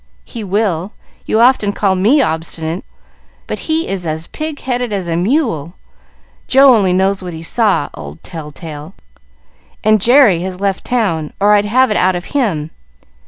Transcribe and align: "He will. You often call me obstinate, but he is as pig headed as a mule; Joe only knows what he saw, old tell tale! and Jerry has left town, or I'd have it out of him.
"He 0.25 0.43
will. 0.43 0.93
You 1.27 1.39
often 1.39 1.73
call 1.73 1.93
me 1.93 2.23
obstinate, 2.23 2.83
but 3.45 3.59
he 3.69 3.87
is 3.87 4.03
as 4.03 4.25
pig 4.25 4.59
headed 4.61 4.91
as 4.91 5.07
a 5.07 5.15
mule; 5.15 5.75
Joe 6.47 6.75
only 6.75 6.91
knows 6.91 7.21
what 7.21 7.33
he 7.33 7.43
saw, 7.43 7.87
old 7.93 8.23
tell 8.23 8.51
tale! 8.51 8.95
and 9.83 10.01
Jerry 10.01 10.41
has 10.41 10.59
left 10.59 10.85
town, 10.85 11.33
or 11.39 11.53
I'd 11.53 11.65
have 11.65 11.91
it 11.91 11.97
out 11.97 12.15
of 12.15 12.25
him. 12.33 12.71